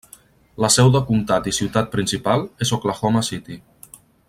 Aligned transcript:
La 0.63 0.69
seu 0.75 0.89
de 0.95 1.01
comtat 1.09 1.49
i 1.51 1.53
ciutat 1.57 1.91
principal 1.97 2.47
és 2.67 2.73
Oklahoma 2.79 3.23
City. 3.31 3.61